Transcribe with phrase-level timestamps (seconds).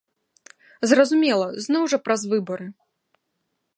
[0.91, 2.67] Зразумела, зноў жа праз выбары.